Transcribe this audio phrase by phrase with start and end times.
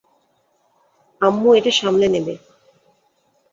[1.21, 2.33] আম্মু এটা সামলে নেবে।